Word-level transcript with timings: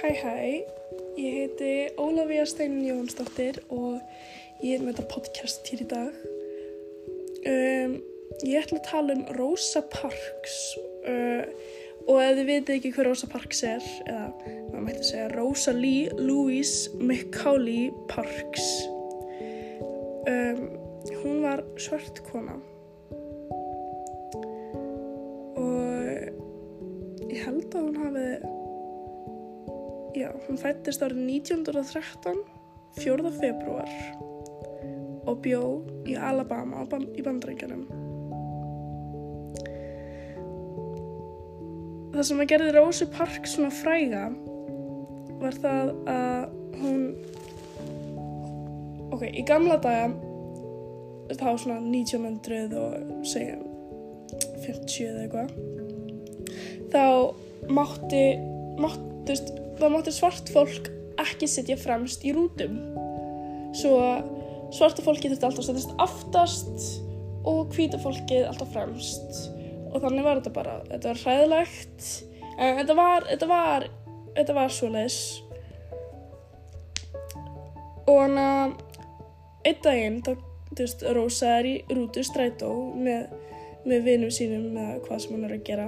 Hæ 0.00 0.08
hæ, 0.16 0.64
ég 1.18 1.32
heiti 1.36 1.72
Ólafía 2.00 2.46
Steinin 2.48 2.86
Jónsdóttir 2.88 3.58
og 3.68 3.98
ég 4.64 4.78
er 4.78 4.80
með 4.80 4.94
þetta 4.94 5.08
podcast 5.12 5.66
hér 5.68 5.80
í 5.82 5.86
dag. 5.90 6.14
Um, 7.50 7.98
ég 8.48 8.62
ætla 8.62 8.78
að 8.78 8.86
tala 8.86 9.16
um 9.18 9.26
Rosa 9.36 9.82
Parks 9.92 10.54
uh, 11.04 11.44
og 12.06 12.16
ef 12.16 12.32
þið 12.38 12.48
veitir 12.48 12.78
ekki 12.78 12.92
hver 12.96 13.10
Rosa 13.10 13.28
Parks 13.28 13.60
er, 13.68 13.84
eða 14.06 14.22
maður 14.70 14.86
mætti 14.86 15.04
segja 15.10 15.26
Rosalie 15.34 16.08
Louise 16.16 16.88
Macaulay 16.96 17.90
Parks. 18.08 18.70
Um, 20.24 20.62
hún 21.20 21.44
var 21.44 21.60
svart 21.76 22.22
kona 22.30 22.56
og 25.60 27.28
ég 27.28 27.44
held 27.44 27.68
að 27.68 27.84
hún 27.84 28.00
hafi 28.00 28.56
Já, 30.10 30.32
hún 30.48 30.58
fættist 30.58 31.02
árið 31.06 31.20
1913, 31.22 32.40
4. 32.98 33.30
februar 33.36 33.90
og 35.30 35.36
bjó 35.44 35.60
í 36.08 36.16
Alabama 36.18 36.82
í 37.14 37.22
bandrækjanum. 37.22 37.84
Það 42.10 42.26
sem 42.26 42.42
að 42.42 42.50
gerði 42.50 42.72
Rósu 42.74 43.06
Park 43.14 43.46
svona 43.46 43.70
fræga 43.70 44.24
var 45.40 45.56
það 45.62 45.92
að 46.10 46.56
hún, 46.80 47.04
ok, 49.14 49.22
í 49.30 49.44
gamla 49.46 49.78
daga, 49.84 50.10
þá 51.30 51.48
svona 51.54 51.78
1900 51.86 52.74
og 52.80 53.22
segjum 53.30 53.62
50 54.66 55.06
eða 55.06 55.22
eitthvað, 55.24 55.54
þá 56.90 57.04
mátti, 57.70 58.24
máttust, 59.30 59.52
það 59.78 59.92
mátti 59.94 60.12
svart 60.14 60.50
fólk 60.50 60.88
ekki 61.20 61.46
sitja 61.46 61.76
fremst 61.78 62.24
í 62.26 62.32
rútum. 62.34 62.80
Svo 63.76 63.94
svarta 64.74 65.04
fólki 65.04 65.30
þurfti 65.30 65.46
alltaf 65.46 65.62
að 65.62 65.68
setjast 65.68 65.92
aftast 66.02 66.86
og 67.46 67.70
hvita 67.76 68.00
fólkið 68.02 68.48
alltaf 68.48 68.72
fremst. 68.74 69.44
Og 69.90 70.02
þannig 70.02 70.26
var 70.26 70.40
þetta 70.40 70.54
bara 70.54 70.74
þetta 70.88 71.12
var 71.12 71.22
hræðilegt. 71.22 72.08
En 72.58 72.80
þetta 72.80 72.96
var 72.98 73.28
þetta 73.28 73.48
var, 73.50 73.86
þetta 74.34 74.56
var 74.58 74.74
svo 74.74 74.90
leis 74.90 75.20
og 78.10 78.16
hann 78.24 78.38
að 78.42 78.72
einn 79.68 79.84
daginn 79.84 80.16
þá, 80.26 80.32
þú 80.72 80.80
veist, 80.80 81.04
Rósa 81.14 81.52
er 81.60 81.68
í 81.68 81.74
rútu 81.94 82.24
strætó 82.26 82.72
með, 82.98 83.30
með 83.86 84.08
vinum 84.08 84.34
sínum 84.34 84.66
með 84.74 84.96
hvað 85.04 85.22
sem 85.22 85.36
hann 85.36 85.46
er 85.46 85.54
að 85.54 85.64
gera. 85.68 85.86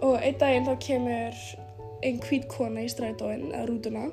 Og 0.00 0.16
einn 0.22 0.38
daginn 0.40 0.68
þá 0.70 0.78
kemur 0.86 1.44
einn 2.04 2.20
hvít 2.24 2.46
kona 2.52 2.84
í 2.84 2.90
strætóin 2.92 3.50
eða 3.50 3.66
rútuna 3.70 4.08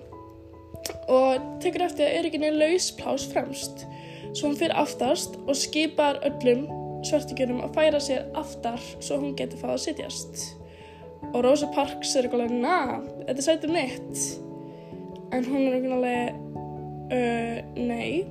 og 1.11 1.43
tekur 1.61 1.85
eftir 1.85 2.09
að 2.09 2.37
neina 2.41 2.57
lausplás 2.57 3.27
fremst. 3.31 3.85
Svo 4.31 4.49
hún 4.49 4.57
fyrir 4.57 4.77
aftast 4.79 5.35
og 5.43 5.57
skipar 5.59 6.21
öllum 6.27 6.65
svartíkjörnum 7.05 7.63
að 7.65 7.75
færa 7.75 7.99
sér 8.01 8.25
aftar 8.37 8.81
svo 8.99 9.19
hún 9.21 9.35
getur 9.37 9.61
fáið 9.61 9.75
að 9.75 9.83
sitjast. 9.85 10.41
Og 11.31 11.43
Rosa 11.45 11.69
Parks 11.75 12.15
er 12.15 12.27
eitthvað 12.27 12.53
na, 12.63 13.01
þetta 13.27 13.37
er 13.37 13.45
sætið 13.45 13.75
mitt. 13.75 14.23
En 15.31 15.45
hún 15.47 15.67
er 15.67 15.77
eitthvað 15.77 16.07
uh, 17.11 17.57
nei. 17.77 18.23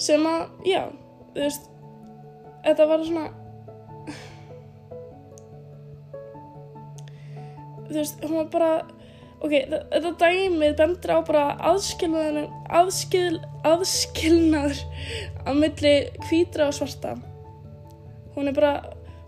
Sem 0.00 0.26
að, 0.26 0.48
já 0.66 0.82
þú 1.34 1.42
veist 1.42 1.70
þetta 2.64 2.86
var 2.88 3.04
svona 3.06 3.26
þú 7.94 8.02
veist, 8.02 8.24
hún 8.26 8.38
var 8.40 8.50
bara 8.52 8.70
ok, 9.44 9.54
þetta 9.92 10.12
dæmið 10.22 10.74
bendur 10.78 11.14
á 11.14 11.18
bara 11.26 11.44
aðskilnaður 11.70 12.50
aðskil, 12.80 13.38
aðskilnaður 13.68 14.82
á 15.44 15.50
milli 15.56 15.94
hvítra 16.28 16.68
og 16.70 16.76
svarta. 16.78 17.14
Hún 18.34 18.50
er 18.50 18.56
bara 18.56 18.74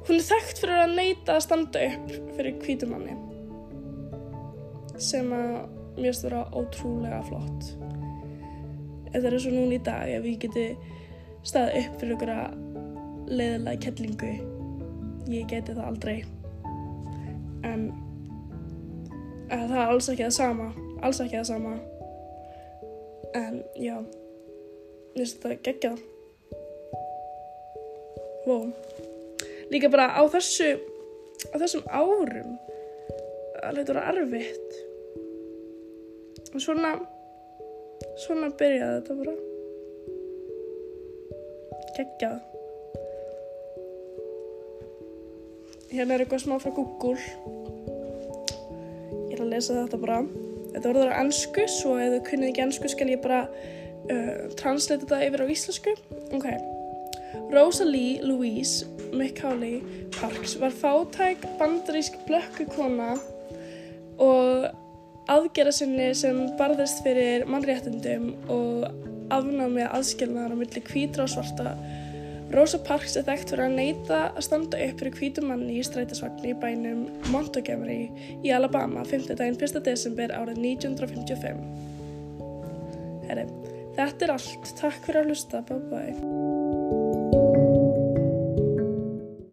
hún 0.06 0.19
er 0.19 0.27
þekkt 0.27 0.62
fyrir 0.62 0.82
að 0.82 0.97
neyta 0.99 1.37
að 1.37 1.44
standa 1.47 1.87
upp 1.91 2.12
fyrir 2.37 2.60
hvítumanni 2.62 3.16
sem 5.03 5.28
að 5.34 5.56
mér 5.97 6.10
finnst 6.10 6.27
vera 6.27 6.44
ótrúlega 6.56 7.22
flott. 7.27 7.72
Þetta 9.12 9.31
er 9.31 9.38
svo 9.41 9.53
núna 9.53 9.77
í 9.77 9.83
dag 9.84 10.12
ef 10.12 10.28
ég 10.28 10.41
geti 10.44 10.66
staðið 11.47 11.78
upp 11.83 12.00
fyrir 12.00 12.16
okkur 12.16 12.33
að 12.37 12.62
leiðilega 13.27 13.83
kettlingu 13.84 14.33
ég 15.33 15.47
geti 15.50 15.75
það 15.75 15.87
aldrei. 15.91 16.19
En 17.66 17.88
að 19.51 19.67
það 19.71 19.81
er 19.81 19.91
alls 19.95 20.11
ekki 20.12 20.27
það 20.27 20.37
sama. 20.39 20.69
Alls 21.03 21.23
ekki 21.25 21.39
það 21.39 21.49
sama. 21.53 21.75
En 23.37 23.62
já. 23.79 23.97
Mér 25.17 25.23
finnst 25.23 25.43
þetta 25.43 25.62
geggjað. 25.71 26.05
Wow 28.47 28.71
líka 29.71 29.91
bara 29.91 30.12
á 30.15 30.23
þessu 30.31 30.77
á 31.51 31.57
þessum 31.59 31.87
árum 31.91 32.55
það 33.57 33.79
leitur 33.79 33.99
að 34.01 34.11
erfitt. 34.12 34.77
Og 36.55 36.63
svona 36.63 36.93
svona 38.23 38.53
byrjaði 38.57 39.01
þetta 39.01 39.17
bara. 39.21 39.34
Geggjað. 41.97 42.37
Hérna 45.91 46.17
er 46.17 46.25
eitthvað 46.25 46.45
smá 46.45 46.57
frá 46.61 46.73
Google 46.77 47.66
ég 49.36 49.42
er 49.42 49.47
að 49.47 49.52
lesa 49.52 49.76
þetta 49.82 49.98
bara. 50.00 50.20
Þetta 50.72 50.88
voruður 50.88 51.12
á 51.12 51.20
ennsku 51.20 51.66
svo 51.69 51.97
ef 52.00 52.14
þau 52.14 52.22
kunnið 52.30 52.50
ekki 52.50 52.64
ennsku 52.64 52.91
skal 52.92 53.10
ég 53.12 53.22
bara 53.24 53.42
uh, 53.47 54.32
translata 54.56 55.04
þetta 55.04 55.20
yfir 55.28 55.44
á 55.44 55.52
íslensku. 55.52 55.94
Ok. 56.36 56.48
Rosalie 57.52 58.22
Louise 58.24 58.86
Macaulay 59.12 59.82
Parks 60.16 60.56
var 60.60 60.72
fátæk 60.72 61.44
bandarísk 61.60 62.16
blökkukona 62.26 63.12
og 64.22 64.66
aðgera 65.30 65.72
sinni 65.74 66.08
sem 66.16 66.38
barðist 66.58 67.03
fyrir 67.04 67.44
mannréttundum 67.50 68.32
og 68.53 68.86
afnámið 69.34 69.91
aðskilnaðar 69.91 70.54
á 70.54 70.60
milli 70.62 70.82
hvítra 70.86 71.26
og 71.26 71.32
svarta 71.34 71.74
Rosa 72.55 72.79
Parks 72.87 73.17
er 73.19 73.25
þekkt 73.27 73.53
fyrir 73.53 73.65
að 73.67 73.77
neyta 73.81 74.19
að 74.29 74.45
standa 74.47 74.79
upp 74.84 75.01
fyrir 75.01 75.17
hvítum 75.19 75.49
manni 75.51 75.81
í 75.81 75.87
strætisvagn 75.87 76.47
í 76.47 76.55
bænum 76.62 77.01
Montgomery 77.34 78.03
í 78.39 78.53
Alabama 78.55 79.03
5. 79.05 79.34
daginn 79.34 79.59
1. 79.59 79.81
desember 79.87 80.34
árið 80.37 80.62
1955. 80.62 81.65
Herri, 83.27 83.49
þetta 83.99 84.29
er 84.29 84.37
allt. 84.37 84.77
Takk 84.79 85.03
fyrir 85.09 85.25
að 85.25 85.34
hlusta. 85.34 85.65
Bye 85.67 85.83
bye. 85.91 86.56